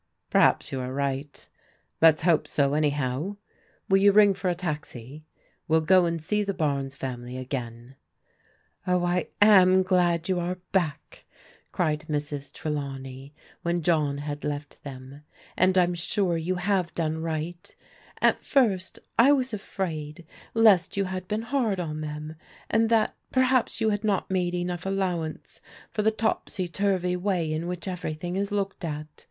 [0.31, 1.47] "Perhaps you are right.
[2.01, 3.37] Let's hope so anyhow.
[3.87, 5.25] Will you ring for a taxi?
[5.67, 7.97] We'll go and see the Bames family again.""
[8.87, 11.25] Oh, I am glad you are back,"
[11.71, 12.51] cried Mrs.
[12.51, 15.21] Trelawney when John had left them,"
[15.55, 17.75] and I'm sure you have done right.
[18.23, 20.25] At first I was afraid
[20.55, 22.37] lest you had been hard on them,
[22.71, 25.61] and that perhaps you had not made enough allow ance
[25.91, 29.05] for the topsy turvy way in which everything is looked at.